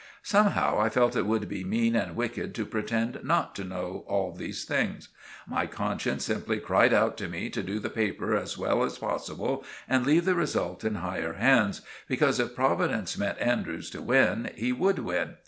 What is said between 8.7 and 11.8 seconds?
as possible and leave the result in Higher Hands,